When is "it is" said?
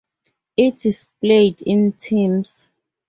0.57-1.05